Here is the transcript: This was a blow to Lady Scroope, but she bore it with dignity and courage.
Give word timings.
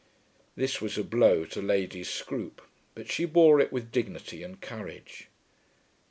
This 0.55 0.81
was 0.81 0.97
a 0.97 1.03
blow 1.03 1.45
to 1.45 1.61
Lady 1.61 2.03
Scroope, 2.03 2.63
but 2.95 3.11
she 3.11 3.25
bore 3.25 3.59
it 3.59 3.71
with 3.71 3.91
dignity 3.91 4.41
and 4.41 4.59
courage. 4.59 5.27